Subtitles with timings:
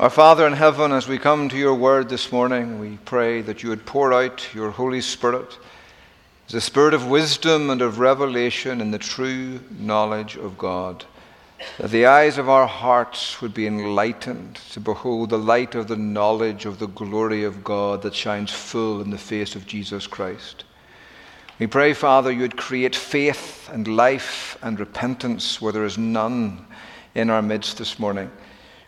[0.00, 3.62] Our Father in heaven, as we come to your word this morning, we pray that
[3.62, 5.56] you would pour out your Holy Spirit
[6.52, 11.04] a spirit of wisdom and of revelation in the true knowledge of God,
[11.78, 15.96] that the eyes of our hearts would be enlightened to behold the light of the
[15.96, 20.64] knowledge of the glory of God that shines full in the face of Jesus Christ.
[21.60, 26.66] We pray, Father, you would create faith and life and repentance where there is none
[27.14, 28.28] in our midst this morning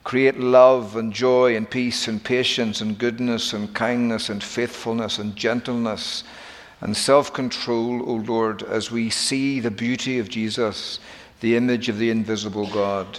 [0.06, 5.34] create love and joy and peace and patience and goodness and kindness and faithfulness and
[5.34, 6.22] gentleness
[6.80, 11.00] and self control, O Lord, as we see the beauty of Jesus,
[11.40, 13.18] the image of the invisible God.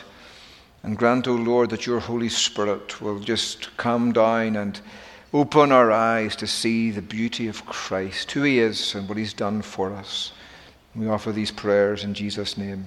[0.81, 4.79] And grant, O Lord, that your Holy Spirit will just come down and
[5.33, 9.33] open our eyes to see the beauty of Christ, who he is and what he's
[9.33, 10.31] done for us.
[10.95, 12.85] We offer these prayers in Jesus' name.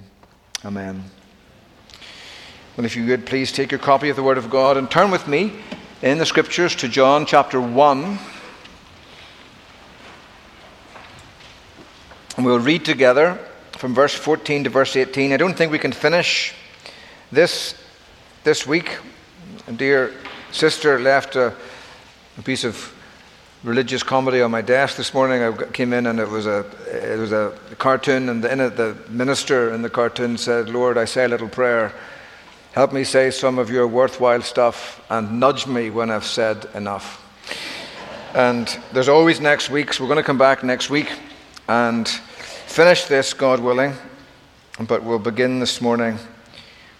[0.65, 1.03] Amen.
[2.77, 5.11] Well, if you would please take your copy of the Word of God and turn
[5.11, 5.51] with me
[6.01, 8.17] in the Scriptures to John chapter 1.
[12.37, 13.37] And we'll read together
[13.73, 15.33] from verse 14 to verse 18.
[15.33, 16.53] I don't think we can finish
[17.29, 17.75] this
[18.45, 18.99] this week.
[19.67, 20.13] A dear
[20.53, 21.53] sister left a,
[22.37, 22.95] a piece of
[23.65, 25.43] religious comedy on my desk this morning.
[25.43, 28.95] I came in and it was a it was a cartoon, and in it the
[29.09, 31.93] minister in the cartoon said, "Lord, I say a little prayer."
[32.73, 37.17] Help me say some of your worthwhile stuff and nudge me when I've said enough.
[38.33, 41.11] And there's always next week, so we're going to come back next week
[41.67, 43.93] and finish this, God willing.
[44.87, 46.17] But we'll begin this morning.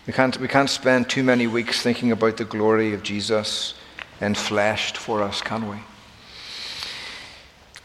[0.05, 3.73] We can't, we can't spend too many weeks thinking about the glory of Jesus
[4.19, 5.77] enfleshed for us, can we?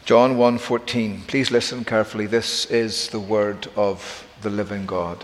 [0.03, 1.25] John 1:14.
[1.27, 2.25] Please listen carefully.
[2.25, 5.23] This is the word of the living God.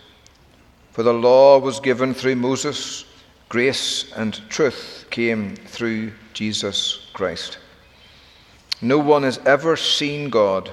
[0.91, 3.05] For the law was given through Moses,
[3.49, 7.59] grace and truth came through Jesus Christ.
[8.81, 10.69] No one has ever seen God.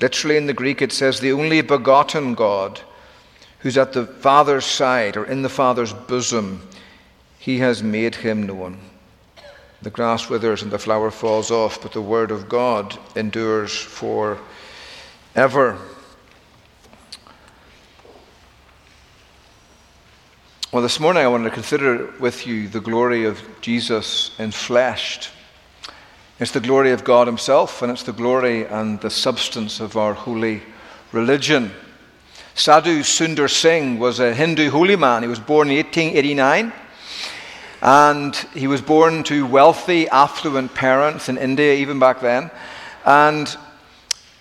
[0.00, 2.80] Literally in the Greek, it says the only begotten God
[3.60, 6.68] who's at the Father's side or in the Father's bosom.
[7.38, 8.78] He has made him known.
[9.82, 14.38] The grass withers and the flower falls off, but the word of God endures for
[15.34, 15.78] ever.
[20.72, 25.28] Well, this morning I want to consider with you the glory of Jesus in enfleshed.
[26.40, 30.14] It's the glory of God Himself, and it's the glory and the substance of our
[30.14, 30.62] holy
[31.12, 31.72] religion.
[32.54, 35.20] Sadhu Sundar Singh was a Hindu holy man.
[35.20, 36.72] He was born in 1889,
[37.82, 42.50] and he was born to wealthy, affluent parents in India, even back then,
[43.04, 43.58] and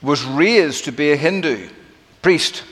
[0.01, 1.67] was raised to be a Hindu
[2.21, 2.63] priest.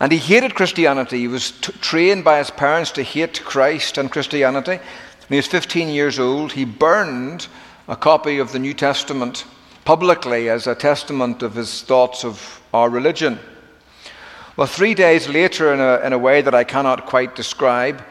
[0.00, 1.18] And he hated Christianity.
[1.18, 4.76] He was t- trained by his parents to hate Christ and Christianity.
[4.76, 7.48] When he was 15 years old, he burned
[7.88, 9.44] a copy of the New Testament
[9.84, 13.38] publicly as a testament of his thoughts of our religion.
[14.56, 18.02] Well, three days later, in a, in a way that I cannot quite describe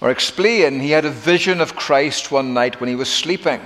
[0.00, 3.60] or explain, he had a vision of Christ one night when he was sleeping.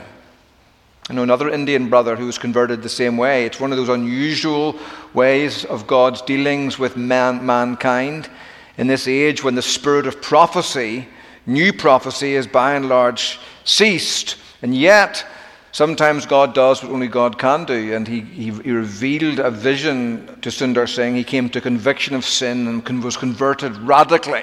[1.09, 3.45] I know another Indian brother who was converted the same way.
[3.45, 4.77] It's one of those unusual
[5.15, 8.29] ways of God's dealings with man, mankind
[8.77, 11.07] in this age when the spirit of prophecy,
[11.47, 14.37] new prophecy, is by and large ceased.
[14.63, 15.25] And yet,
[15.71, 17.95] sometimes God does what only God can do.
[17.95, 21.15] And he, he, he revealed a vision to Sundar Singh.
[21.15, 24.43] He came to conviction of sin and was converted radically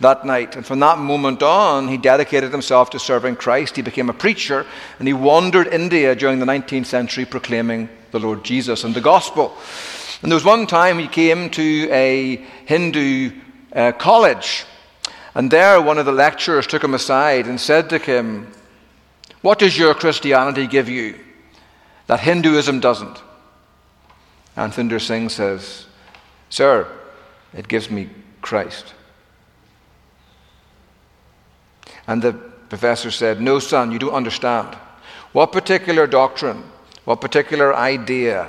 [0.00, 0.56] that night.
[0.56, 3.76] And from that moment on, he dedicated himself to serving Christ.
[3.76, 4.66] He became a preacher
[4.98, 9.56] and he wandered India during the 19th century proclaiming the Lord Jesus and the gospel.
[10.22, 12.36] And there was one time he came to a
[12.66, 13.32] Hindu
[13.74, 14.64] uh, college,
[15.34, 18.52] and there one of the lecturers took him aside and said to him,
[19.40, 21.18] What does your Christianity give you
[22.06, 23.22] that Hinduism doesn't?
[24.56, 25.86] And Sundar Singh says,
[26.50, 26.86] Sir,
[27.54, 28.10] it gives me
[28.42, 28.92] Christ.
[32.10, 34.74] And the professor said, No, son, you don't understand.
[35.32, 36.64] What particular doctrine,
[37.04, 38.48] what particular idea,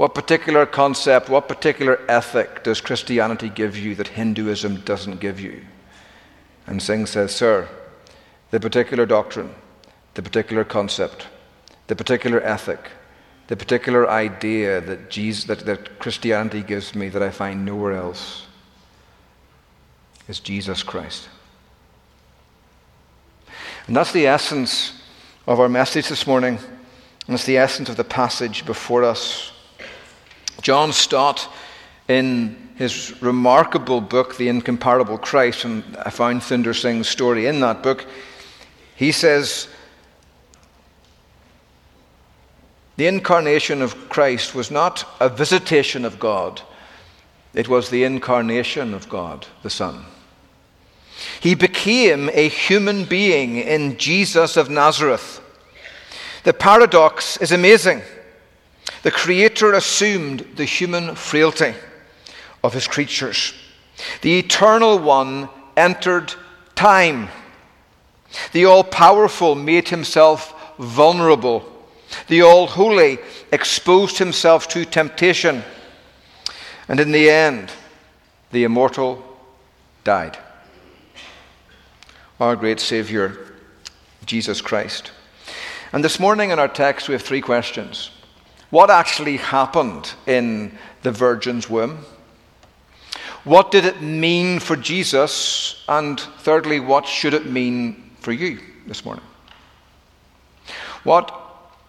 [0.00, 5.60] What particular concept, what particular ethic does Christianity give you that Hinduism doesn't give you?
[6.66, 7.68] And Singh says, Sir,
[8.50, 9.54] the particular doctrine,
[10.14, 11.26] the particular concept,
[11.88, 12.80] the particular ethic,
[13.48, 18.46] the particular idea that, Jesus, that, that Christianity gives me that I find nowhere else
[20.28, 21.28] is Jesus Christ.
[23.90, 24.92] And that's the essence
[25.48, 26.60] of our message this morning.
[27.26, 29.50] And it's the essence of the passage before us.
[30.62, 31.48] John Stott,
[32.06, 37.82] in his remarkable book, The Incomparable Christ, and I found Sundar Singh's story in that
[37.82, 38.06] book,
[38.94, 39.66] he says,
[42.96, 46.62] The incarnation of Christ was not a visitation of God,
[47.54, 50.04] it was the incarnation of God, the Son.
[51.40, 55.40] He became a human being in Jesus of Nazareth.
[56.44, 58.02] The paradox is amazing.
[59.02, 61.74] The Creator assumed the human frailty
[62.62, 63.54] of His creatures.
[64.22, 66.34] The Eternal One entered
[66.74, 67.28] time.
[68.52, 71.64] The All Powerful made Himself vulnerable.
[72.28, 73.18] The All Holy
[73.52, 75.62] exposed Himself to temptation.
[76.88, 77.70] And in the end,
[78.50, 79.22] the Immortal
[80.04, 80.38] died.
[82.40, 83.36] Our great Savior,
[84.24, 85.12] Jesus Christ.
[85.92, 88.12] And this morning in our text, we have three questions.
[88.70, 91.98] What actually happened in the Virgin's womb?
[93.44, 95.84] What did it mean for Jesus?
[95.86, 99.24] And thirdly, what should it mean for you this morning?
[101.04, 101.30] What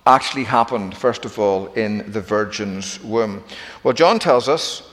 [0.05, 3.41] actually happened, first of all, in the Virgin's womb?
[3.83, 4.83] Well, John tells us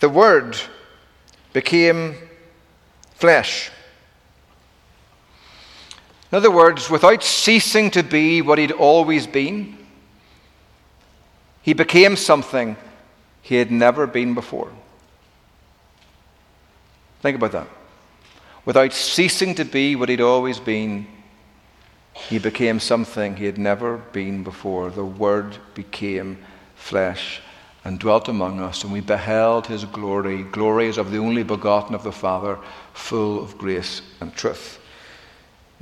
[0.00, 0.56] the Word
[1.52, 2.16] became
[3.14, 3.70] flesh.
[6.32, 9.76] In other words, without ceasing to be what he'd always been,
[11.60, 12.76] he became something
[13.42, 14.72] he had never been before.
[17.20, 17.68] Think about that.
[18.64, 21.06] Without ceasing to be what he'd always been,
[22.14, 24.88] he became something he had never been before.
[24.88, 26.38] The Word became
[26.76, 27.42] flesh
[27.84, 30.46] and dwelt among us, and we beheld his glory.
[30.88, 32.58] As of the only begotten of the Father,
[32.94, 34.78] full of grace and truth.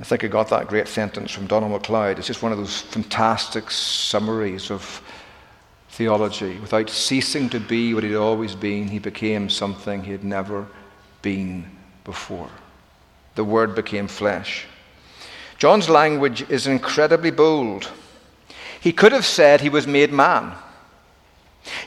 [0.01, 2.17] I think I got that great sentence from Donald MacLeod.
[2.17, 4.99] It's just one of those fantastic summaries of
[5.89, 6.57] theology.
[6.57, 10.65] Without ceasing to be what he'd always been, he became something he had never
[11.21, 11.65] been
[12.03, 12.49] before.
[13.35, 14.65] The Word became flesh.
[15.59, 17.91] John's language is incredibly bold.
[18.79, 20.55] He could have said he was made man.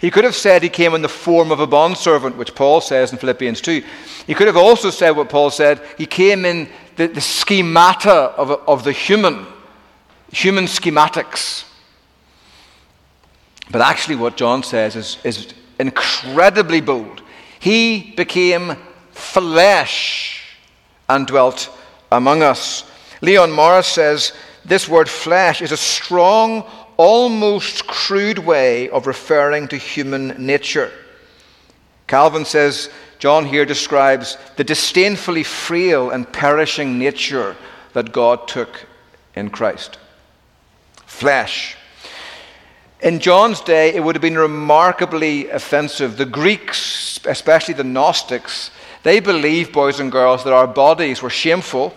[0.01, 3.11] He could have said he came in the form of a bondservant, which Paul says
[3.11, 3.83] in Philippians 2.
[4.29, 8.51] He could have also said what Paul said he came in the, the schemata of,
[8.69, 9.47] of the human,
[10.33, 11.65] human schematics.
[13.71, 17.23] But actually, what John says is, is incredibly bold.
[17.59, 18.77] He became
[19.13, 20.57] flesh
[21.09, 21.71] and dwelt
[22.13, 22.85] among us.
[23.21, 24.33] Leon Morris says
[24.65, 26.65] this word flesh is a strong,
[26.97, 30.91] almost crude way of referring to human nature.
[32.07, 37.57] Calvin says John here describes the disdainfully frail and perishing nature
[37.93, 38.87] that God took
[39.35, 39.99] in Christ.
[41.07, 41.77] Flesh.
[43.01, 46.17] In John's day, it would have been remarkably offensive.
[46.17, 48.71] The Greeks, especially the Gnostics,
[49.03, 51.95] they believed, boys and girls, that our bodies were shameful.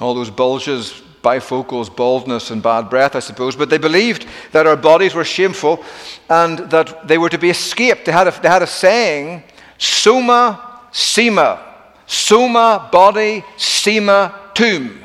[0.00, 3.56] All those bulges, bifocals, baldness, and bad breath, I suppose.
[3.56, 5.84] But they believed that our bodies were shameful
[6.28, 8.04] and that they were to be escaped.
[8.04, 9.44] They had a, they had a saying,
[9.78, 11.66] soma, sema.
[12.06, 15.00] Soma, body, sema, tomb.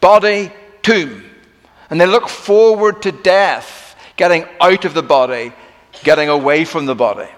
[0.00, 0.50] Body,
[0.82, 1.24] tomb.
[1.90, 5.52] And they look forward to death, getting out of the body,
[6.02, 7.28] getting away from the body.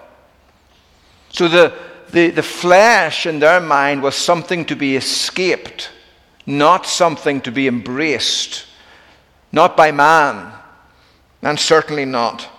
[1.29, 1.73] So the,
[2.11, 5.89] the, the flesh in their mind was something to be escaped,
[6.45, 8.65] not something to be embraced,
[9.51, 10.51] not by man,
[11.41, 12.49] and certainly not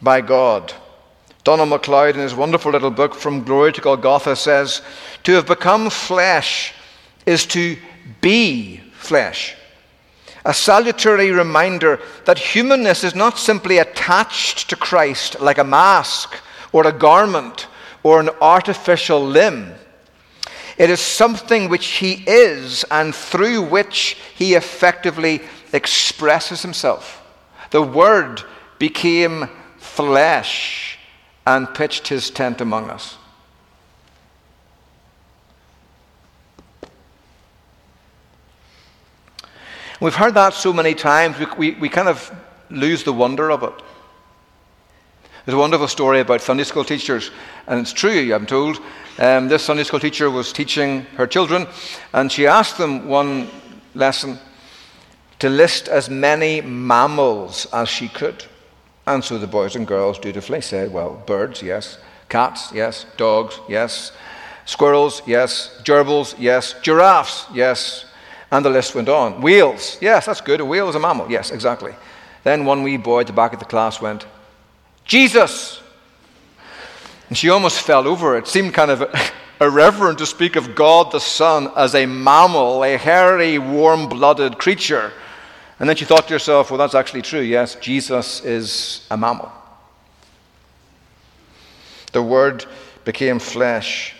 [0.00, 0.72] by God.
[1.44, 4.82] Donald MacLeod, in his wonderful little book, From Glory to Golgotha, says,
[5.24, 6.74] To have become flesh
[7.24, 7.76] is to
[8.20, 9.54] be flesh.
[10.44, 16.34] A salutary reminder that humanness is not simply attached to Christ like a mask
[16.72, 17.66] or a garment
[18.02, 19.74] or an artificial limb.
[20.78, 25.40] It is something which he is and through which he effectively
[25.72, 27.20] expresses himself.
[27.70, 28.42] The Word
[28.78, 30.98] became flesh
[31.44, 33.16] and pitched his tent among us.
[40.00, 42.30] We've heard that so many times, we, we, we kind of
[42.70, 43.72] lose the wonder of it.
[45.44, 47.32] There's a wonderful story about Sunday school teachers,
[47.66, 48.78] and it's true, I'm told.
[49.18, 51.66] Um, this Sunday school teacher was teaching her children,
[52.12, 53.48] and she asked them one
[53.94, 54.38] lesson
[55.40, 58.44] to list as many mammals as she could.
[59.08, 61.98] And so the boys and girls dutifully said, well, birds, yes.
[62.28, 63.06] Cats, yes.
[63.16, 64.12] Dogs, yes.
[64.66, 65.80] Squirrels, yes.
[65.82, 66.74] Gerbils, yes.
[66.82, 68.04] Giraffes, yes.
[68.52, 69.40] And the list went on.
[69.40, 70.60] Whales, yes, that's good.
[70.60, 71.30] A whale is a mammal.
[71.30, 71.94] Yes, exactly.
[72.44, 74.26] Then one wee boy at the back of the class went,
[75.04, 75.80] Jesus!
[77.28, 78.36] And she almost fell over.
[78.36, 79.04] It seemed kind of
[79.60, 85.12] irreverent to speak of God the Son as a mammal, a hairy, warm blooded creature.
[85.78, 87.40] And then she thought to herself, well, that's actually true.
[87.40, 89.52] Yes, Jesus is a mammal.
[92.12, 92.64] The Word
[93.04, 94.14] became flesh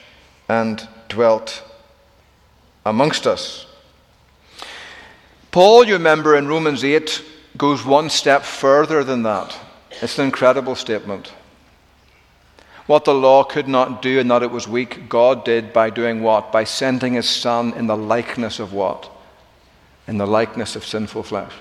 [0.49, 1.62] and dwelt
[2.85, 3.67] amongst us.
[5.50, 7.25] Paul, you remember in Romans 8,
[7.57, 9.57] goes one step further than that.
[10.03, 11.33] It's an incredible statement.
[12.88, 16.23] What the law could not do and that it was weak, God did by doing
[16.23, 16.50] what?
[16.50, 19.09] By sending his Son in the likeness of what?
[20.09, 21.52] in the likeness of sinful flesh.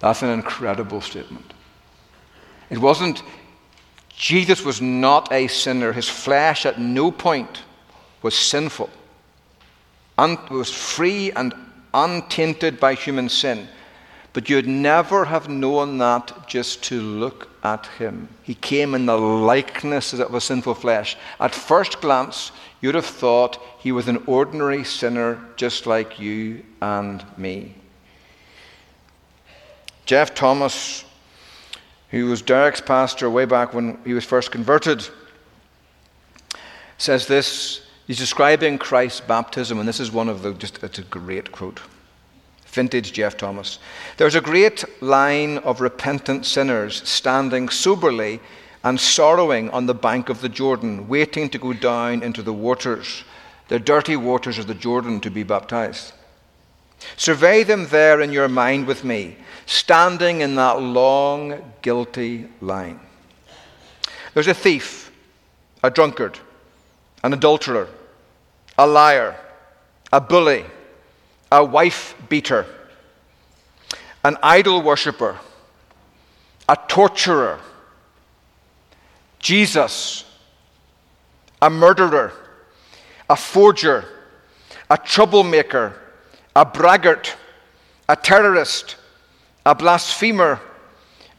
[0.00, 1.52] That's an incredible statement.
[2.70, 3.22] It wasn't,
[4.08, 5.92] Jesus was not a sinner.
[5.92, 7.62] His flesh at no point
[8.22, 8.88] was sinful,
[10.16, 11.54] un, was free and
[11.92, 13.68] untainted by human sin.
[14.34, 18.28] But you'd never have known that just to look at him.
[18.42, 21.16] He came in the likeness of a sinful flesh.
[21.38, 22.50] At first glance,
[22.80, 27.76] you'd have thought he was an ordinary sinner just like you and me.
[30.04, 31.04] Geoff Thomas,
[32.10, 35.08] who was Derek's pastor way back when he was first converted,
[36.98, 37.86] says this.
[38.08, 41.80] He's describing Christ's baptism, and this is one of the just, it's a great quote.
[42.74, 43.78] Vintage Geoff Thomas.
[44.16, 48.40] There's a great line of repentant sinners standing soberly
[48.82, 53.22] and sorrowing on the bank of the Jordan, waiting to go down into the waters,
[53.68, 56.12] the dirty waters of the Jordan, to be baptized.
[57.16, 62.98] Survey them there in your mind with me, standing in that long, guilty line.
[64.34, 65.12] There's a thief,
[65.82, 66.40] a drunkard,
[67.22, 67.88] an adulterer,
[68.76, 69.36] a liar,
[70.12, 70.64] a bully
[71.54, 72.66] a wife beater,
[74.24, 75.38] an idol worshiper,
[76.68, 77.60] a torturer,
[79.38, 80.24] Jesus,
[81.62, 82.32] a murderer,
[83.30, 84.04] a forger,
[84.90, 85.94] a troublemaker,
[86.56, 87.36] a braggart,
[88.08, 88.96] a terrorist,
[89.64, 90.60] a blasphemer,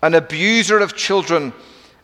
[0.01, 1.51] an abuser of children,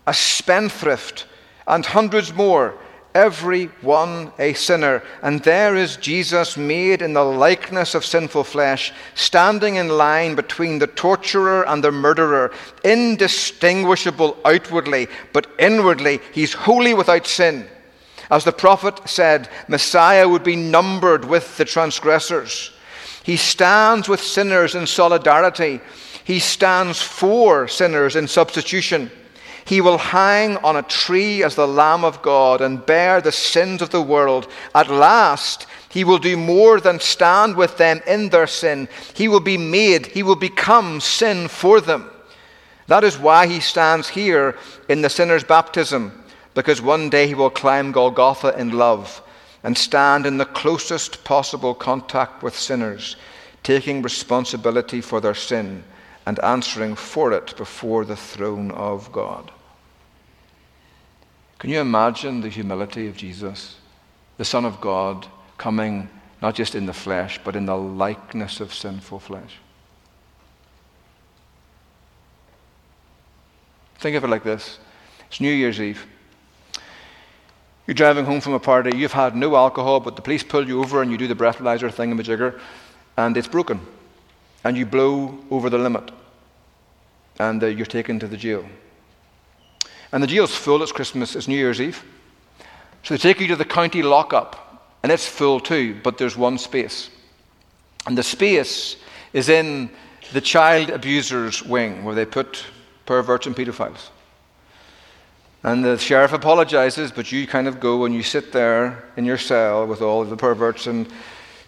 [0.05, 1.27] a spendthrift,
[1.65, 2.77] and hundreds more
[3.13, 5.03] every one a sinner.
[5.21, 10.79] And there is Jesus made in the likeness of sinful flesh, standing in line between
[10.79, 12.51] the torturer and the murderer,
[12.83, 17.67] indistinguishable outwardly, but inwardly he's wholly without sin.
[18.29, 22.71] As the prophet said, Messiah would be numbered with the transgressors.
[23.23, 25.81] He stands with sinners in solidarity.
[26.23, 29.11] He stands for sinners in substitution.
[29.65, 33.81] He will hang on a tree as the Lamb of God and bear the sins
[33.81, 34.47] of the world.
[34.73, 38.87] At last, he will do more than stand with them in their sin.
[39.13, 42.09] He will be made, he will become sin for them.
[42.87, 44.57] That is why he stands here
[44.89, 49.21] in the sinner's baptism, because one day he will climb Golgotha in love
[49.63, 53.15] and stand in the closest possible contact with sinners,
[53.63, 55.83] taking responsibility for their sin
[56.25, 59.51] and answering for it before the throne of God.
[61.59, 63.77] Can you imagine the humility of Jesus,
[64.37, 66.09] the Son of God, coming
[66.41, 69.57] not just in the flesh, but in the likeness of sinful flesh?
[73.99, 74.79] Think of it like this
[75.27, 76.05] it's New Year's Eve.
[77.87, 80.81] You're driving home from a party, you've had no alcohol, but the police pull you
[80.81, 82.59] over and you do the breathalyzer thing in the jigger,
[83.17, 83.85] and it's broken
[84.63, 86.11] and you blow over the limit,
[87.39, 88.65] and uh, you're taken to the jail.
[90.11, 92.03] And the jail's full, it's Christmas, it's New Year's Eve.
[93.03, 96.57] So they take you to the county lockup, and it's full too, but there's one
[96.57, 97.09] space.
[98.05, 98.97] And the space
[99.33, 99.89] is in
[100.33, 102.63] the child abusers' wing, where they put
[103.05, 104.09] perverts and pedophiles.
[105.63, 109.37] And the sheriff apologizes, but you kind of go and you sit there in your
[109.37, 111.07] cell with all of the perverts and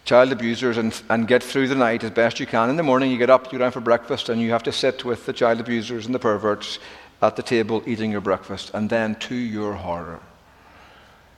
[0.05, 2.69] child abusers and, and get through the night as best you can.
[2.69, 4.71] In the morning, you get up, you go down for breakfast, and you have to
[4.71, 6.79] sit with the child abusers and the perverts
[7.21, 8.71] at the table eating your breakfast.
[8.73, 10.19] And then, to your horror,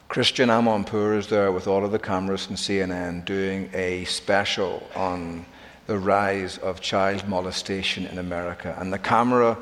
[0.09, 5.45] Christiane Amanpour is there with all of the cameras from CNN doing a special on
[5.87, 8.75] the rise of child molestation in America.
[8.79, 9.57] And the camera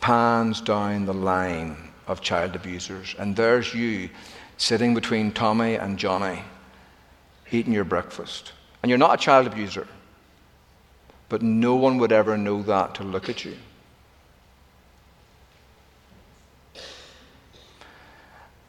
[0.00, 3.14] pans down the line of child abusers.
[3.18, 4.08] And there's you
[4.56, 6.42] sitting between Tommy and Johnny,
[7.50, 8.52] eating your breakfast.
[8.82, 9.86] And you're not a child abuser,
[11.28, 13.56] but no one would ever know that to look at you.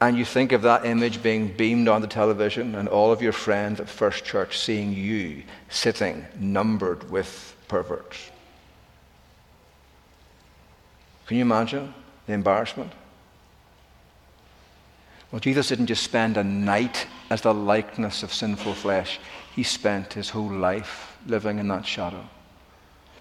[0.00, 3.32] And you think of that image being beamed on the television and all of your
[3.32, 8.30] friends at First Church seeing you sitting numbered with perverts.
[11.26, 11.92] Can you imagine
[12.26, 12.92] the embarrassment?
[15.30, 19.20] Well, Jesus didn't just spend a night as the likeness of sinful flesh,
[19.54, 22.24] he spent his whole life living in that shadow.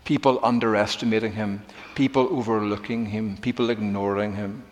[0.05, 1.63] People underestimating him,
[1.95, 4.63] people overlooking him, people ignoring him.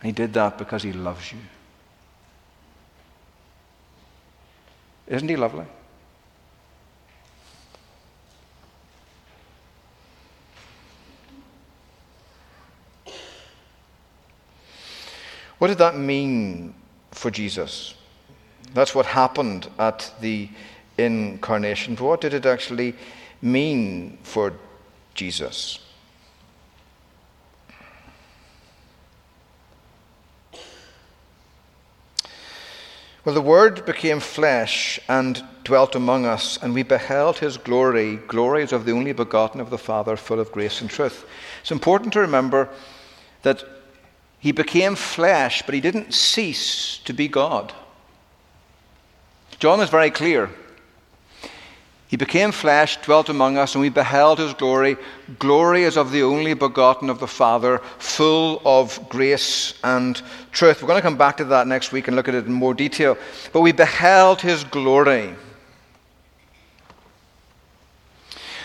[0.00, 1.38] And he did that because he loves you.
[5.08, 5.66] Isn't he lovely?
[15.60, 16.72] What did that mean
[17.10, 17.94] for Jesus?
[18.72, 20.48] That's what happened at the
[20.96, 21.96] incarnation.
[21.96, 22.94] But what did it actually
[23.42, 24.54] mean for
[25.12, 25.78] Jesus?
[33.22, 38.16] Well, the Word became flesh and dwelt among us, and we beheld his glory.
[38.16, 41.26] glories of the only begotten of the Father, full of grace and truth.
[41.60, 42.70] It's important to remember
[43.42, 43.62] that
[44.40, 47.72] he became flesh, but he didn't cease to be God.
[49.58, 50.50] John is very clear.
[52.08, 54.96] He became flesh, dwelt among us, and we beheld his glory.
[55.38, 60.20] Glory is of the only begotten of the Father, full of grace and
[60.50, 60.82] truth.
[60.82, 62.74] We're going to come back to that next week and look at it in more
[62.74, 63.16] detail.
[63.52, 65.36] But we beheld his glory.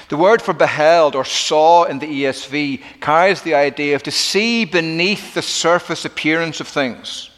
[0.09, 4.65] The word for beheld or saw in the ESV carries the idea of to see
[4.65, 7.31] beneath the surface appearance of things.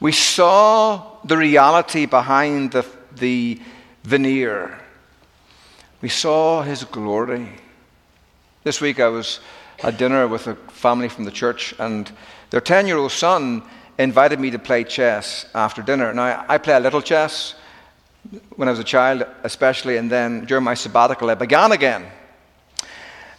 [0.00, 3.60] We saw the reality behind the, the
[4.02, 4.78] veneer.
[6.02, 7.48] We saw his glory.
[8.64, 9.40] This week I was
[9.82, 12.10] at dinner with a family from the church, and
[12.50, 13.62] their 10 year old son
[13.98, 16.12] invited me to play chess after dinner.
[16.12, 17.54] Now, I play a little chess
[18.56, 22.06] when I was a child, especially, and then during my sabbatical, I began again.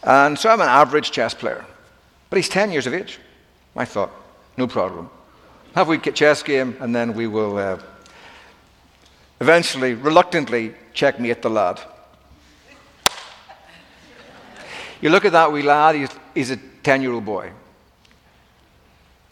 [0.02, 1.64] And so I'm an average chess player.
[2.28, 3.18] But he's 10 years of age.
[3.76, 4.10] I thought,
[4.56, 5.08] no problem.
[5.74, 7.78] Have we chess game, and then we will uh,
[9.40, 11.80] eventually, reluctantly, checkmate the lad.
[15.00, 17.52] You look at that wee lad, he's, he's a 10 year old boy.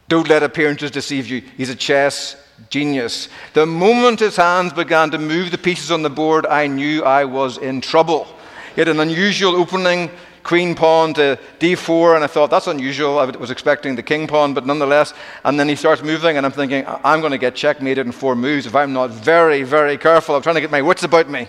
[0.09, 1.43] Don't let appearances deceive you.
[1.57, 2.37] He's a chess
[2.69, 3.29] genius.
[3.55, 7.25] The moment his hands began to move the pieces on the board, I knew I
[7.25, 8.27] was in trouble.
[8.75, 10.11] He had an unusual opening,
[10.43, 13.19] queen pawn to d4, and I thought, that's unusual.
[13.19, 15.15] I was expecting the king pawn, but nonetheless.
[15.45, 18.37] And then he starts moving, and I'm thinking, I'm going to get checkmated in four
[18.37, 20.37] moves if I'm not very, very careful.
[20.37, 21.49] I'm trying to get my wits about me.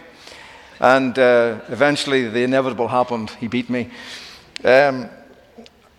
[0.80, 3.30] And uh, eventually, the inevitable happened.
[3.32, 3.92] He beat me.
[4.64, 5.10] Um,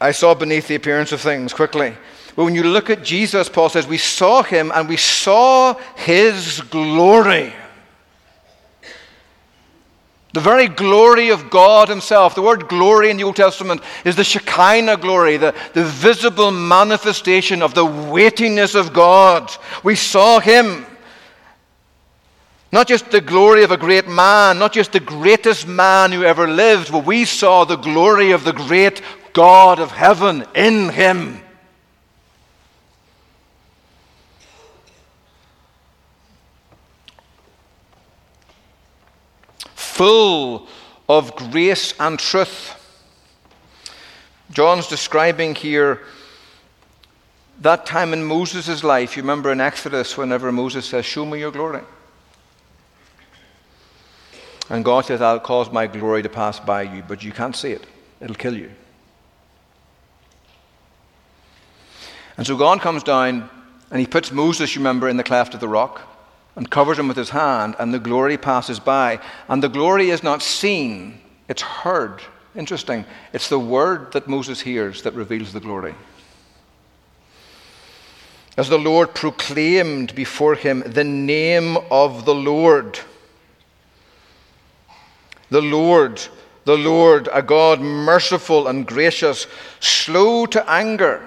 [0.00, 1.94] I saw beneath the appearance of things quickly.
[2.34, 6.60] But when you look at Jesus, Paul says, we saw him and we saw his
[6.70, 7.52] glory.
[10.32, 12.34] The very glory of God Himself.
[12.34, 17.60] The word glory in the Old Testament is the Shekinah glory, the, the visible manifestation
[17.60, 19.52] of the weightiness of God.
[19.84, 20.86] We saw Him.
[22.70, 26.48] Not just the glory of a great man, not just the greatest man who ever
[26.48, 29.02] lived, but we saw the glory of the great
[29.34, 31.42] God of heaven in Him.
[39.92, 40.66] Full
[41.08, 42.78] of grace and truth.
[44.50, 46.00] John's describing here
[47.60, 49.16] that time in Moses' life.
[49.16, 51.82] You remember in Exodus, whenever Moses says, Show me your glory.
[54.70, 57.72] And God says, I'll cause my glory to pass by you, but you can't see
[57.72, 57.86] it.
[58.20, 58.70] It'll kill you.
[62.38, 63.50] And so God comes down
[63.90, 66.11] and he puts Moses, you remember, in the cleft of the rock
[66.56, 69.20] and covers him with his hand, and the glory passes by.
[69.48, 72.22] And the glory is not seen, it's heard.
[72.54, 73.06] Interesting.
[73.32, 75.94] It's the word that Moses hears that reveals the glory.
[78.58, 83.00] As the Lord proclaimed before him the name of the Lord.
[85.48, 86.20] The Lord,
[86.66, 89.46] the Lord, a God merciful and gracious,
[89.80, 91.26] slow to anger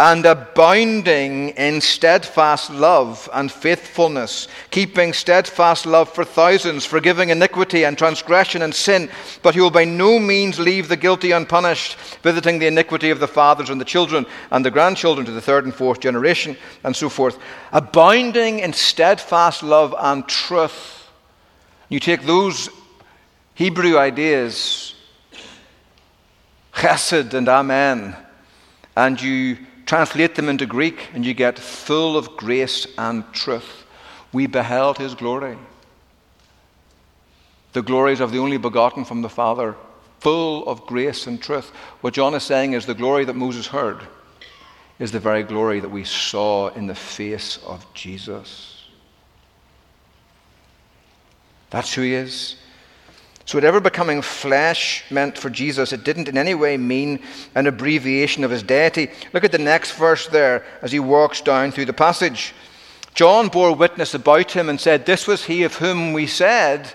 [0.00, 7.98] and abounding in steadfast love and faithfulness, keeping steadfast love for thousands, forgiving iniquity and
[7.98, 9.10] transgression and sin.
[9.42, 13.26] But he will by no means leave the guilty unpunished, visiting the iniquity of the
[13.26, 17.08] fathers and the children and the grandchildren to the third and fourth generation, and so
[17.08, 17.36] forth.
[17.72, 21.08] Abounding in steadfast love and truth.
[21.88, 22.68] You take those
[23.54, 24.94] Hebrew ideas,
[26.72, 28.14] chesed and amen,
[28.94, 29.58] and you
[29.88, 33.86] Translate them into Greek, and you get full of grace and truth.
[34.34, 35.56] We beheld his glory.
[37.72, 39.76] The glories of the only begotten from the Father,
[40.20, 41.70] full of grace and truth.
[42.02, 44.06] What John is saying is the glory that Moses heard
[44.98, 48.84] is the very glory that we saw in the face of Jesus.
[51.70, 52.56] That's who he is.
[53.48, 57.20] So, whatever becoming flesh meant for Jesus, it didn't in any way mean
[57.54, 59.08] an abbreviation of his deity.
[59.32, 62.52] Look at the next verse there as he walks down through the passage.
[63.14, 66.92] John bore witness about him and said, This was he of whom we said,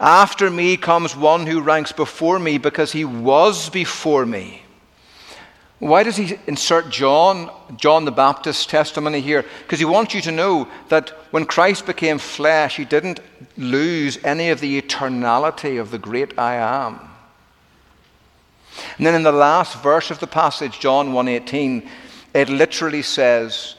[0.00, 4.62] After me comes one who ranks before me because he was before me.
[5.78, 9.44] Why does he insert John, John the Baptist's testimony here?
[9.62, 13.20] Because he wants you to know that when Christ became flesh, he didn't
[13.58, 17.00] lose any of the eternality of the great I am.
[18.96, 21.88] And then in the last verse of the passage, John 1:18,
[22.32, 23.74] it literally says,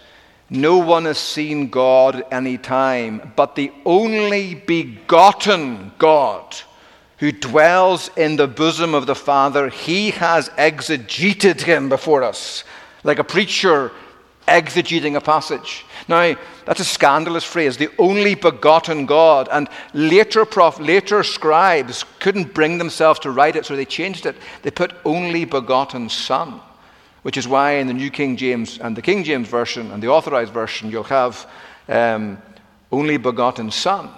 [0.52, 6.56] "No one has seen God any time, but the only begotten God."
[7.18, 12.64] Who dwells in the bosom of the Father, he has exegeted him before us,
[13.04, 13.92] like a preacher
[14.48, 15.86] exegeting a passage.
[16.08, 19.50] Now, that's a scandalous phrase, the only begotten God.
[19.52, 24.38] And later, prof, later scribes couldn't bring themselves to write it, so they changed it.
[24.62, 26.62] They put only begotten Son,
[27.24, 30.08] which is why in the New King James and the King James Version and the
[30.08, 31.50] Authorized Version, you'll have
[31.90, 32.42] um,
[32.92, 34.10] only begotten Son.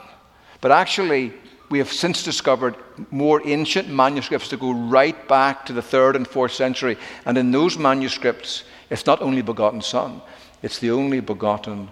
[0.62, 1.34] But actually,
[1.70, 2.76] we have since discovered
[3.12, 6.98] more ancient manuscripts that go right back to the third and fourth century.
[7.26, 10.22] And in those manuscripts, it's not only begotten Son,
[10.62, 11.90] it's the only begotten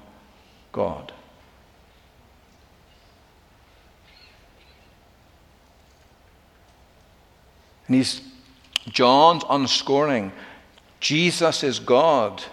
[0.71, 1.13] God.
[7.87, 8.21] And he's
[8.89, 10.31] John's unscoring
[10.99, 12.43] Jesus is God.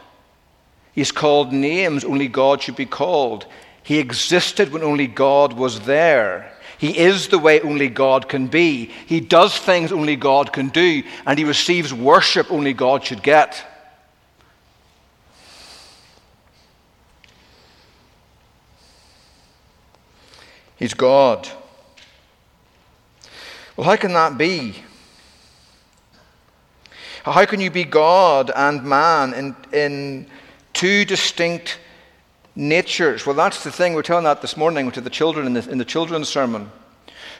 [0.93, 3.47] He's called names only God should be called.
[3.83, 6.54] He existed when only God was there.
[6.79, 8.87] He is the way only God can be.
[9.07, 11.03] He does things only God can do.
[11.27, 13.65] And he receives worship only God should get.
[20.77, 21.49] He's God.
[23.77, 24.75] Well, how can that be?
[27.25, 30.27] How can you be God and man in, in
[30.75, 31.79] two distinct
[32.57, 33.27] natures.
[33.27, 33.95] Well, that's the thing.
[33.95, 36.71] We're telling that this morning to the children in the, in the children's sermon.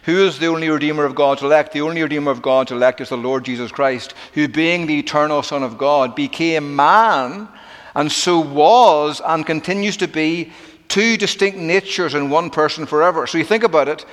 [0.05, 1.73] Who is the only Redeemer of God's elect?
[1.73, 5.43] The only Redeemer of God's elect is the Lord Jesus Christ, who, being the eternal
[5.43, 7.49] Son of God, became man,
[7.95, 10.53] and so was and continues to be
[10.89, 13.27] two distinct natures in one person forever.
[13.27, 14.05] So you think about it.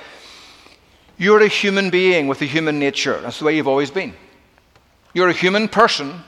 [1.18, 3.20] You're a human being with a human nature.
[3.20, 4.14] That's the way you've always been.
[5.12, 6.22] You're a human person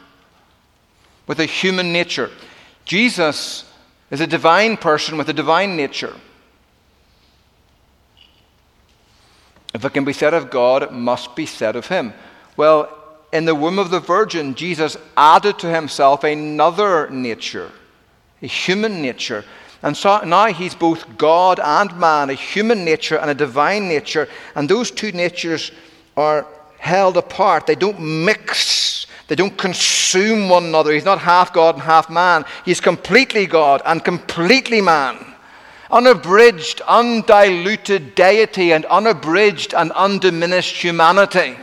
[1.27, 2.31] with a human nature.
[2.85, 3.65] Jesus
[4.11, 6.15] is a divine person with a divine nature.
[9.75, 12.13] If it can be said of God, it must be said of him.
[12.57, 12.89] Well,
[13.33, 17.73] in the womb of the Virgin, Jesus added to himself another nature,
[18.41, 19.45] a human nature.
[19.83, 24.29] And so now he's both God and man, a human nature and a divine nature.
[24.55, 25.73] And those two natures
[26.17, 26.47] are
[26.79, 30.93] held apart, they don't mix they don't consume one another.
[30.93, 32.45] He's not half God and half man.
[32.65, 35.35] He's completely God and completely man.
[35.91, 41.57] Unabridged, undiluted deity and unabridged and undiminished humanity.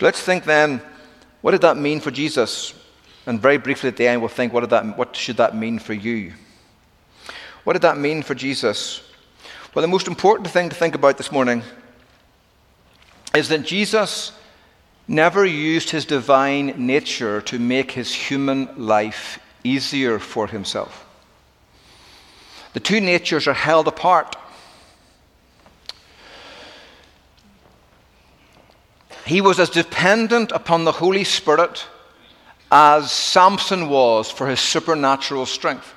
[0.00, 0.82] Let's think then,
[1.42, 2.74] what did that mean for Jesus?
[3.26, 5.78] And very briefly at the end, we'll think, what, did that, what should that mean
[5.78, 6.32] for you?
[7.62, 9.00] What did that mean for Jesus?
[9.74, 11.62] Well, the most important thing to think about this morning
[13.34, 14.32] is that Jesus
[15.08, 21.06] never used his divine nature to make his human life easier for himself.
[22.74, 24.36] The two natures are held apart.
[29.24, 31.86] He was as dependent upon the Holy Spirit
[32.70, 35.94] as Samson was for his supernatural strength,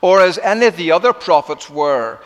[0.00, 2.18] or as any of the other prophets were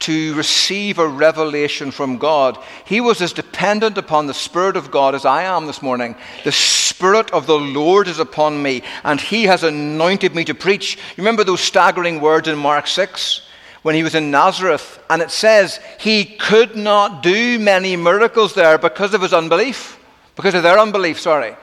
[0.00, 2.58] to receive a revelation from God.
[2.84, 6.16] He was as dependent upon the Spirit of God as I am this morning.
[6.44, 10.96] The Spirit of the Lord is upon me, and He has anointed me to preach.
[10.96, 13.42] You remember those staggering words in Mark 6?
[13.82, 18.76] When he was in Nazareth, and it says he could not do many miracles there
[18.76, 19.98] because of his unbelief,
[20.34, 21.56] because of their unbelief, sorry.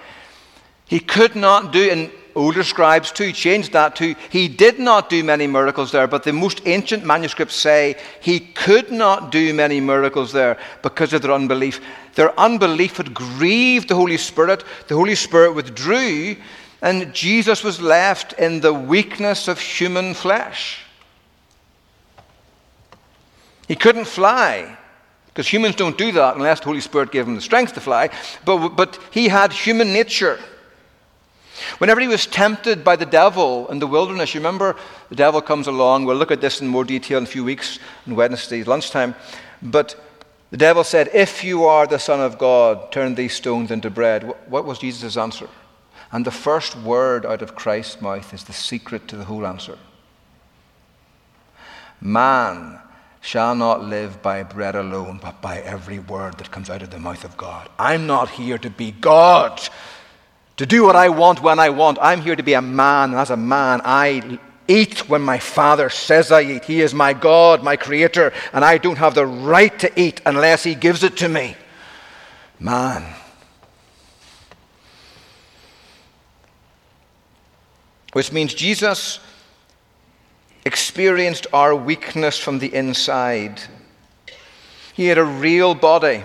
[0.86, 5.24] He could not do, and older scribes too changed that to he did not do
[5.24, 10.32] many miracles there, but the most ancient manuscripts say he could not do many miracles
[10.32, 11.82] there because of their unbelief.
[12.16, 14.64] Their unbelief had grieved the Holy Spirit.
[14.88, 16.38] The Holy Spirit withdrew,
[16.82, 20.82] and Jesus was left in the weakness of human flesh.
[23.68, 24.78] He couldn't fly.
[25.28, 28.10] Because humans don't do that unless the Holy Spirit gave him the strength to fly.
[28.46, 30.40] But, but he had human nature.
[31.78, 34.76] Whenever he was tempted by the devil in the wilderness, you remember
[35.10, 36.06] the devil comes along.
[36.06, 39.16] We'll look at this in more detail in a few weeks on Wednesday lunchtime.
[39.62, 39.96] But
[40.52, 44.24] the devil said, If you are the Son of God, turn these stones into bread.
[44.48, 45.50] What was Jesus' answer?
[46.12, 49.78] And the first word out of Christ's mouth is the secret to the whole answer.
[52.00, 52.80] Man
[53.22, 57.00] shall not live by bread alone, but by every word that comes out of the
[57.00, 57.68] mouth of God.
[57.80, 59.60] I'm not here to be God
[60.58, 61.98] to do what I want when I want.
[62.02, 65.90] I'm here to be a man, and as a man, I eat when my Father
[65.90, 66.66] says I eat.
[66.66, 70.64] He is my God, my Creator, and I don't have the right to eat unless
[70.64, 71.56] He gives it to me.
[72.60, 73.04] Man.
[78.14, 79.20] Which means Jesus
[80.66, 83.62] experienced our weakness from the inside.
[84.94, 86.24] He had a real body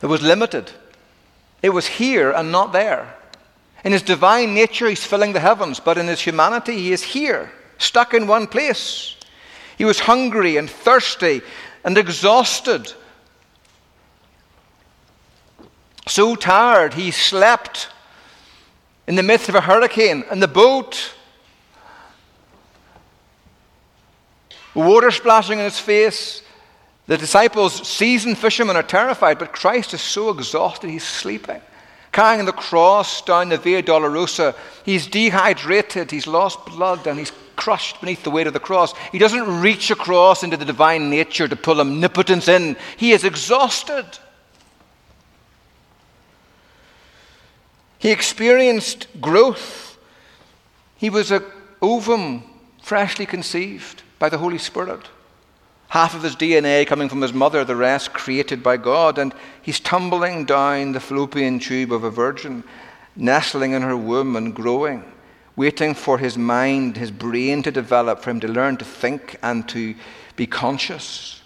[0.00, 0.72] that was limited.
[1.64, 3.16] It was here and not there.
[3.86, 7.50] In his divine nature, he's filling the heavens, but in his humanity, he is here,
[7.78, 9.16] stuck in one place.
[9.78, 11.40] He was hungry and thirsty
[11.82, 12.92] and exhausted.
[16.06, 17.88] So tired, he slept
[19.06, 21.14] in the midst of a hurricane in the boat.
[24.74, 26.42] Water splashing in his face,
[27.06, 31.60] the disciples, seasoned fishermen, are terrified, but Christ is so exhausted, he's sleeping.
[32.12, 38.00] Carrying the cross down the Via Dolorosa, he's dehydrated, he's lost blood, and he's crushed
[38.00, 38.94] beneath the weight of the cross.
[39.12, 44.06] He doesn't reach across into the divine nature to pull omnipotence in, he is exhausted.
[47.98, 49.98] He experienced growth.
[50.96, 51.42] He was a
[51.82, 52.44] ovum
[52.82, 55.06] freshly conceived by the Holy Spirit
[55.94, 59.16] half of his DNA coming from his mother, the rest created by God.
[59.16, 62.64] And he's tumbling down the fallopian tube of a virgin,
[63.14, 65.04] nestling in her womb and growing,
[65.54, 69.68] waiting for his mind, his brain to develop, for him to learn to think and
[69.68, 69.94] to
[70.34, 71.42] be conscious.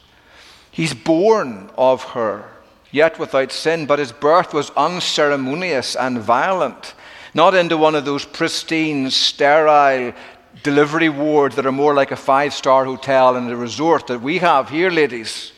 [0.70, 2.50] He's born of her,
[2.90, 6.94] yet without sin, but his birth was unceremonious and violent.
[7.34, 10.14] Not into one of those pristine, sterile,
[10.62, 14.38] delivery wards that are more like a five star hotel and a resort that we
[14.38, 15.53] have here, ladies.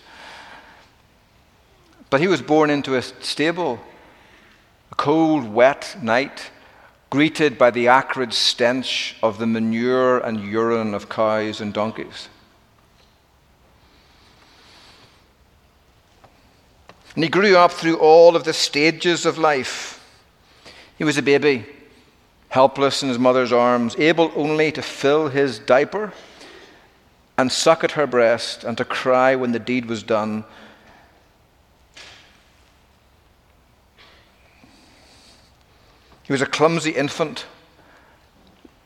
[2.11, 3.79] But he was born into a stable,
[4.91, 6.51] a cold, wet night,
[7.09, 12.29] greeted by the acrid stench of the manure and urine of cows and donkeys.
[17.15, 19.97] And he grew up through all of the stages of life.
[20.97, 21.67] He was a baby
[22.51, 26.13] helpless in his mother's arms, able only to fill his diaper
[27.39, 30.45] and suck at her breast and to cry when the deed was done.
[36.25, 37.47] He was a clumsy infant,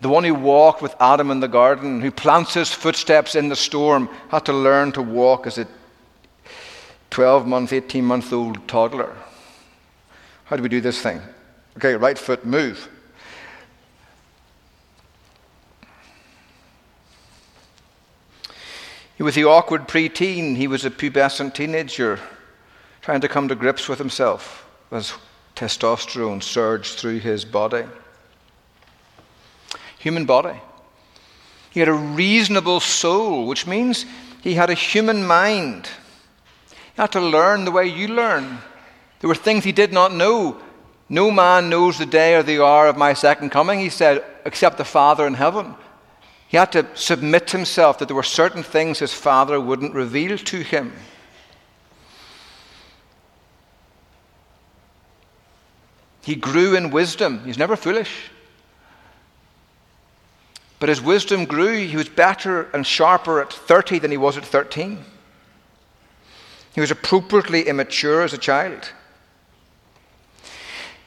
[0.01, 3.57] the one who walked with Adam in the garden, who plants his footsteps in the
[3.57, 5.67] storm, had to learn to walk as a
[7.11, 9.15] 12 month, 18 month old toddler.
[10.45, 11.23] How do we do this thing?
[11.79, 12.89] Okay, right foot, move.
[19.25, 20.55] He was the awkward preteen.
[20.55, 22.21] He was a pubescent teenager
[23.01, 25.15] trying to come to grips with himself as
[25.57, 27.85] testosterone surged through his body.
[29.99, 30.61] Human body.
[31.71, 34.05] He had a reasonable soul, which means
[34.43, 35.89] he had a human mind.
[36.69, 38.59] He had to learn the way you learn.
[39.21, 40.61] There were things he did not know.
[41.09, 44.77] No man knows the day or the hour of my second coming, he said, except
[44.77, 45.77] the Father in heaven.
[46.55, 50.61] He had to submit himself that there were certain things his father wouldn't reveal to
[50.61, 50.93] him.
[56.23, 57.45] He grew in wisdom.
[57.45, 58.31] He's never foolish.
[60.79, 61.89] But his wisdom grew.
[61.89, 65.05] He was better and sharper at 30 than he was at 13.
[66.73, 68.93] He was appropriately immature as a child.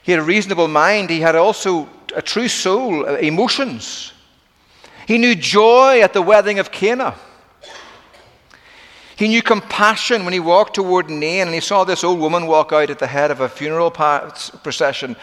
[0.04, 1.10] He had a reasonable mind.
[1.10, 4.12] He had also a true soul, uh, emotions.
[5.08, 7.16] He knew joy at the wedding of Cana.
[9.16, 12.74] He knew compassion when he walked toward Nain and he saw this old woman walk
[12.74, 15.16] out at the head of a funeral procession.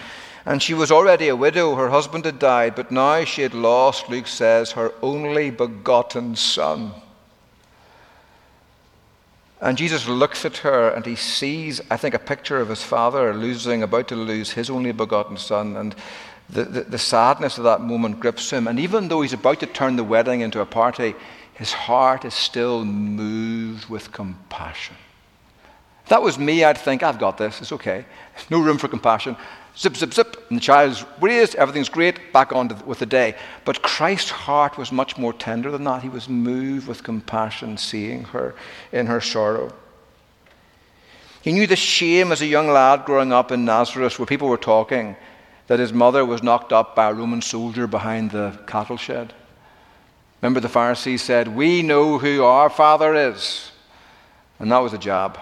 [0.47, 1.75] And she was already a widow.
[1.75, 6.93] Her husband had died, but now she had lost, Luke says, her only begotten son.
[9.61, 13.35] And Jesus looks at her and he sees, I think, a picture of his father
[13.35, 15.77] losing, about to lose his only begotten son.
[15.77, 15.95] And
[16.51, 18.69] the, the, the, sadness of that moment grips him.
[18.69, 21.15] And even though he's about to turn the wedding into a party,
[21.55, 24.97] his heart is still moved with compassion.
[26.03, 28.05] If that was me, I'd think, I've got this, it's okay.
[28.35, 29.37] There's No room for compassion.
[29.77, 33.35] Zip, zip, zip, and the child's raised, everything's great, back on to, with the day.
[33.65, 36.03] But Christ's heart was much more tender than that.
[36.03, 38.55] He was moved with compassion, seeing her
[38.93, 39.73] in her sorrow.
[41.43, 44.57] He knew the shame as a young lad growing up in Nazareth, where people were
[44.57, 45.17] talking
[45.67, 49.33] that his mother was knocked up by a Roman soldier behind the cattle shed.
[50.43, 53.71] Remember, the Pharisees said, We know who our father is.
[54.59, 55.39] And that was a jab.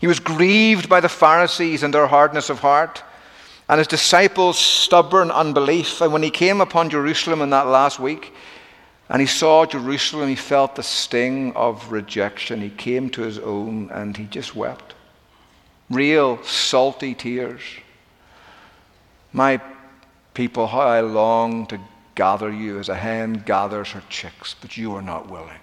[0.00, 3.02] He was grieved by the Pharisees and their hardness of heart,
[3.68, 6.00] and his disciples' stubborn unbelief.
[6.00, 8.32] And when he came upon Jerusalem in that last week,
[9.08, 12.60] and he saw Jerusalem, he felt the sting of rejection.
[12.60, 14.93] He came to his own and he just wept.
[15.90, 17.60] Real salty tears.
[19.32, 19.60] My
[20.32, 21.80] people, how I long to
[22.14, 25.58] gather you as a hen gathers her chicks, but you are not willing.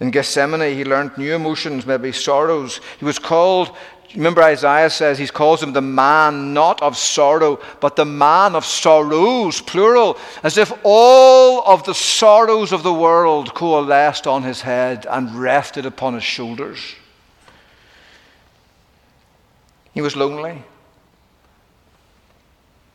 [0.00, 2.80] In Gethsemane, he learned new emotions, maybe sorrows.
[2.98, 3.76] He was called,
[4.14, 8.64] remember Isaiah says, he calls him the man not of sorrow, but the man of
[8.64, 15.04] sorrows, plural, as if all of the sorrows of the world coalesced on his head
[15.10, 16.94] and rested upon his shoulders.
[19.94, 20.62] He was lonely.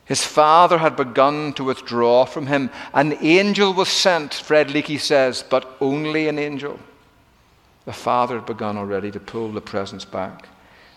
[0.06, 2.70] His father had begun to withdraw from him.
[2.94, 6.78] An angel was sent, Fred Leahy says, but only an angel.
[7.84, 10.48] The Father had begun already to pull the presence back.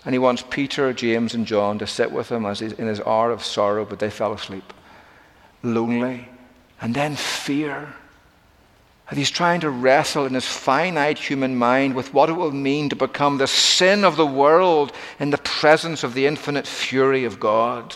[0.05, 3.31] And he wants Peter, James, and John to sit with him as in his hour
[3.31, 4.73] of sorrow, but they fell asleep.
[5.63, 6.29] Lonely.
[6.79, 7.93] And then fear.
[9.09, 12.89] And he's trying to wrestle in his finite human mind with what it will mean
[12.89, 17.39] to become the sin of the world in the presence of the infinite fury of
[17.39, 17.95] God.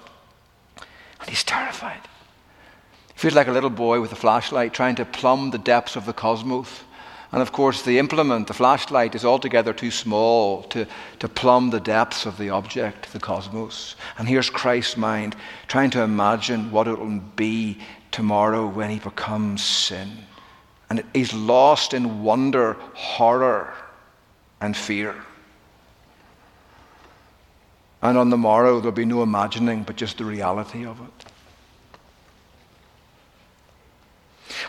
[1.20, 2.00] And he's terrified.
[3.14, 6.06] He feels like a little boy with a flashlight trying to plumb the depths of
[6.06, 6.82] the cosmos.
[7.32, 10.86] And of course, the implement, the flashlight, is altogether too small to,
[11.20, 13.96] to plumb the depths of the object, the cosmos.
[14.17, 17.80] And here's Christ's mind trying to imagine what it will be
[18.12, 20.12] tomorrow when he becomes sin.
[20.89, 23.74] And he's lost in wonder, horror,
[24.60, 25.15] and fear.
[28.02, 31.21] And on the morrow, there'll be no imagining, but just the reality of it.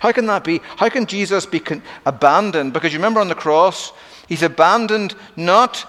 [0.03, 0.61] How can that be?
[0.79, 2.73] How can Jesus be con- abandoned?
[2.73, 3.93] Because you remember on the cross,
[4.27, 5.89] he's abandoned not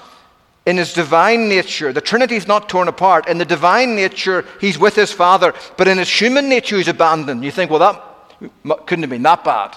[0.67, 1.91] in his divine nature.
[1.91, 3.27] The Trinity is not torn apart.
[3.27, 5.51] In the divine nature, he's with his Father.
[5.77, 7.43] But in his human nature, he's abandoned.
[7.43, 9.75] You think, well, that couldn't have been that bad.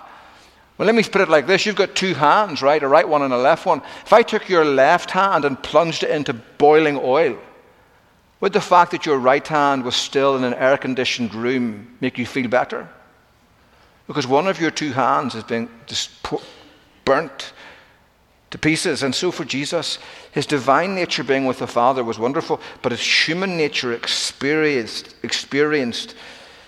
[0.76, 1.64] Well, let me put it like this.
[1.64, 2.82] You've got two hands, right?
[2.82, 3.80] A right one and a left one.
[4.04, 7.38] If I took your left hand and plunged it into boiling oil,
[8.42, 12.18] would the fact that your right hand was still in an air conditioned room make
[12.18, 12.86] you feel better?
[14.06, 15.68] Because one of your two hands has been
[17.04, 17.52] burnt
[18.50, 19.02] to pieces.
[19.02, 19.98] And so for Jesus,
[20.32, 26.14] his divine nature being with the Father was wonderful, but his human nature experienced, experienced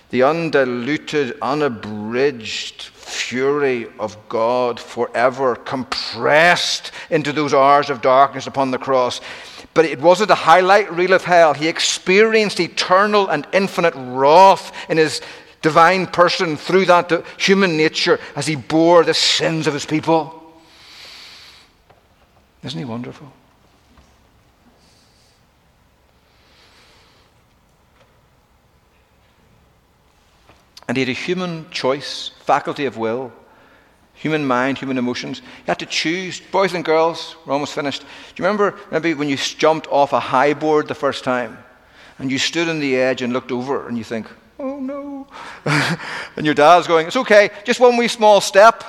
[0.09, 8.77] the undiluted, unabridged fury of God forever, compressed into those hours of darkness upon the
[8.77, 9.21] cross.
[9.75, 11.53] But it wasn't a highlight reel of hell.
[11.53, 15.21] He experienced eternal and infinite wrath in his
[15.61, 20.35] divine person through that human nature as he bore the sins of his people.
[22.63, 23.31] Isn't he wonderful?
[30.87, 33.31] And he had a human choice, faculty of will,
[34.15, 35.39] human mind, human emotions.
[35.39, 36.41] You had to choose.
[36.51, 38.01] Boys and girls, we're almost finished.
[38.01, 38.07] Do
[38.37, 41.59] you remember maybe when you jumped off a high board the first time
[42.17, 44.27] and you stood on the edge and looked over and you think,
[44.59, 45.27] oh no.
[46.35, 48.83] and your dad's going, it's okay, just one wee small step.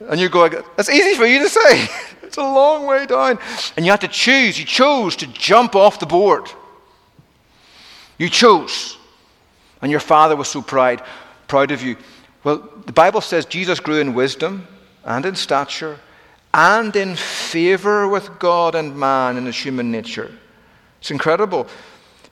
[0.00, 1.88] And you're going, that's easy for you to say.
[2.22, 3.38] it's a long way down.
[3.76, 4.58] And you had to choose.
[4.58, 6.50] You chose to jump off the board.
[8.18, 8.96] You chose.
[9.82, 11.02] And your father was so proud,
[11.48, 11.96] proud of you.
[12.44, 14.66] Well, the Bible says Jesus grew in wisdom
[15.04, 15.98] and in stature
[16.52, 20.30] and in favor with God and man in his human nature.
[21.00, 21.66] It's incredible.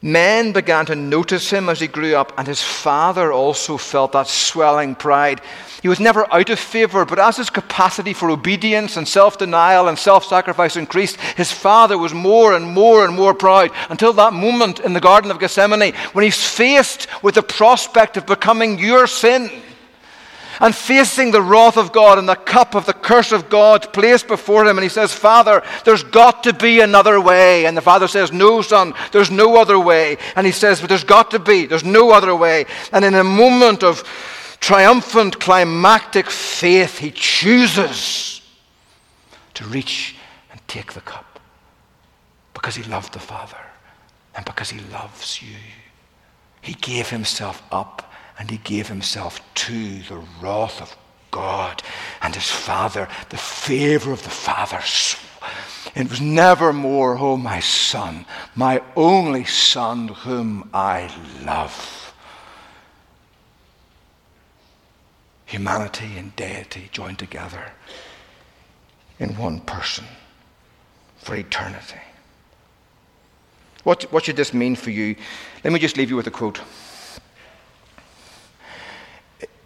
[0.01, 4.29] Men began to notice him as he grew up, and his father also felt that
[4.29, 5.41] swelling pride.
[5.83, 9.89] He was never out of favor, but as his capacity for obedience and self denial
[9.89, 14.33] and self sacrifice increased, his father was more and more and more proud until that
[14.33, 19.09] moment in the Garden of Gethsemane when he's faced with the prospect of becoming your
[19.09, 19.51] sin
[20.61, 24.27] and facing the wrath of God and the cup of the curse of God placed
[24.27, 24.77] before him.
[24.77, 27.67] And he says, Father, there's got to be another way.
[27.67, 30.19] And the father says, No, son, there's no other way.
[30.37, 32.67] And he says, But there's got to be, there's no other way.
[32.93, 34.03] And in a moment of
[34.61, 38.43] triumphant, climactic faith, he chooses
[39.55, 40.17] to reach
[40.51, 41.41] and take the cup
[42.55, 43.57] because he loved the Father
[44.35, 45.57] and because he loves you.
[46.61, 48.08] He gave himself up
[48.39, 50.97] and he gave himself to the wrath of
[51.31, 51.83] God
[52.23, 54.81] and his Father, the favor of the Father.
[55.95, 58.25] It was never more, oh, my son,
[58.55, 61.11] my only son, whom I
[61.45, 62.15] love.
[65.47, 67.73] Humanity and deity joined together
[69.19, 70.05] in one person
[71.17, 72.01] for eternity.
[73.85, 75.17] What, what should this mean for you?
[75.65, 76.61] Let me just leave you with a quote.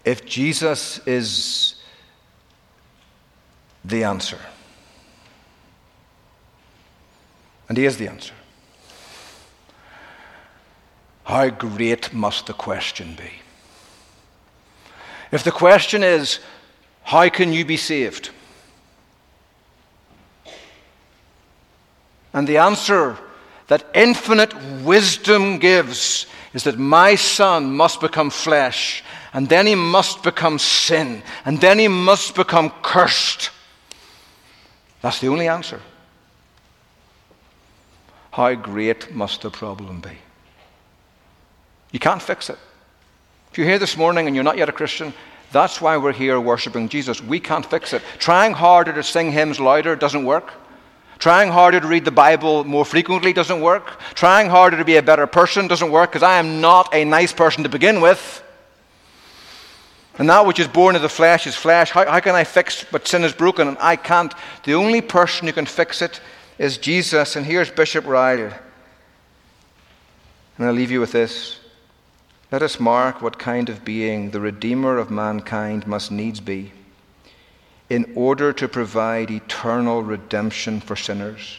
[0.05, 1.76] If Jesus is
[3.84, 4.38] the answer,
[7.68, 8.34] and He is the answer,
[11.24, 13.30] how great must the question be?
[15.30, 16.40] If the question is,
[17.05, 18.30] how can you be saved?
[22.32, 23.16] And the answer
[23.68, 29.03] that infinite wisdom gives is that my son must become flesh
[29.33, 33.51] and then he must become sin, and then he must become cursed.
[35.01, 35.80] That's the only answer.
[38.30, 40.18] How great must the problem be?
[41.91, 42.59] You can't fix it.
[43.51, 45.12] If you're here this morning and you're not yet a Christian,
[45.51, 47.22] that's why we're here worshiping Jesus.
[47.22, 48.03] We can't fix it.
[48.18, 50.55] Trying harder to sing hymns louder doesn't work.
[51.18, 54.01] Trying harder to read the Bible more frequently doesn't work.
[54.14, 57.35] Trying harder to be a better person doesn't work because I am not a nice
[57.35, 58.43] person to begin with.
[60.19, 61.91] And that which is born of the flesh is flesh.
[61.91, 63.69] How, how can I fix what sin is broken?
[63.69, 64.35] And I can't.
[64.65, 66.21] The only person who can fix it
[66.59, 67.35] is Jesus.
[67.35, 68.53] And here's Bishop Ryle.
[70.59, 71.59] And I'll leave you with this.
[72.51, 76.73] Let us mark what kind of being the Redeemer of mankind must needs be
[77.89, 81.59] in order to provide eternal redemption for sinners.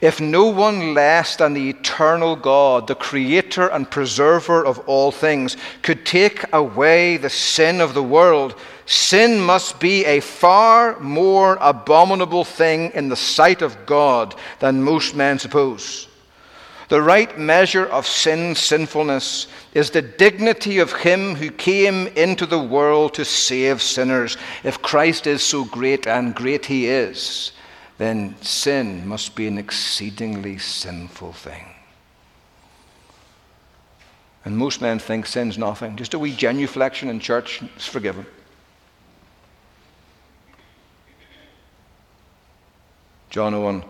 [0.00, 5.56] If no one less than the eternal God, the creator and preserver of all things,
[5.82, 8.54] could take away the sin of the world,
[8.86, 15.14] sin must be a far more abominable thing in the sight of God than most
[15.14, 16.08] men suppose.
[16.88, 22.58] The right measure of sin's sinfulness is the dignity of him who came into the
[22.58, 24.38] world to save sinners.
[24.64, 27.52] If Christ is so great, and great he is,
[27.98, 31.66] then sin must be an exceedingly sinful thing.
[34.44, 35.96] And most men think sin's nothing.
[35.96, 38.24] Just a wee genuflection in church is forgiven.
[43.30, 43.84] John Owen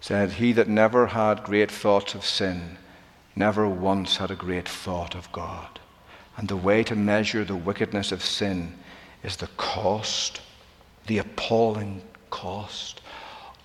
[0.00, 2.76] said, He that never had great thoughts of sin
[3.34, 5.80] never once had a great thought of God.
[6.36, 8.74] And the way to measure the wickedness of sin
[9.22, 10.40] is the cost,
[11.06, 13.00] the appalling cost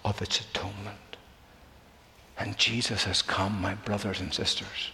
[0.06, 1.18] of its atonement.
[2.38, 4.92] And Jesus has come, my brothers and sisters,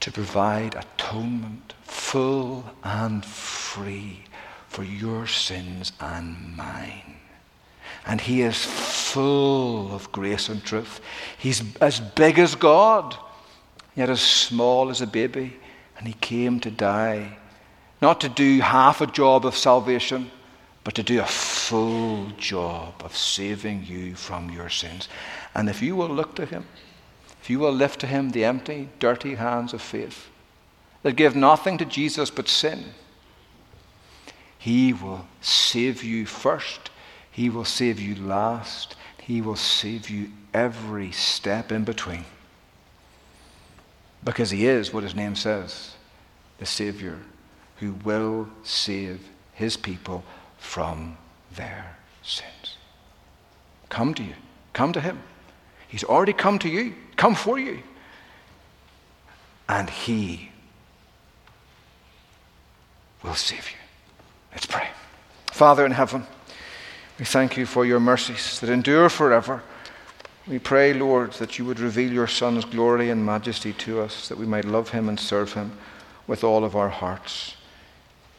[0.00, 4.24] to provide atonement, full and free,
[4.68, 7.16] for your sins and mine.
[8.06, 11.00] And he is full of grace and truth.
[11.38, 13.16] He's as big as God,
[13.96, 15.56] yet as small as a baby.
[15.98, 17.38] And he came to die,
[18.02, 20.30] not to do half a job of salvation,
[20.84, 21.26] but to do a
[21.66, 25.08] full job of saving you from your sins.
[25.52, 26.64] And if you will look to Him,
[27.42, 30.28] if you will lift to Him the empty, dirty hands of faith
[31.02, 32.84] that give nothing to Jesus but sin,
[34.56, 36.90] He will save you first,
[37.32, 42.26] He will save you last, He will save you every step in between.
[44.22, 45.96] Because He is what His name says
[46.58, 47.18] the Savior
[47.78, 49.20] who will save
[49.52, 50.22] His people
[50.58, 51.18] from
[51.56, 52.76] their sins.
[53.88, 54.34] Come to you.
[54.72, 55.22] Come to Him.
[55.88, 57.82] He's already come to you, come for you.
[59.68, 60.50] and He
[63.22, 63.76] will save you.
[64.52, 64.88] Let's pray.
[65.50, 66.26] Father in heaven,
[67.18, 69.62] we thank you for your mercies that endure forever.
[70.46, 74.38] We pray, Lord, that you would reveal your Son's glory and majesty to us, that
[74.38, 75.72] we might love him and serve him
[76.28, 77.55] with all of our hearts.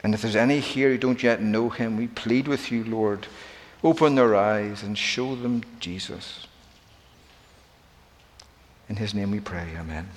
[0.07, 3.27] And if there's any here who don't yet know him, we plead with you, Lord,
[3.83, 6.47] open their eyes and show them Jesus.
[8.87, 10.07] In his name we pray, Amen.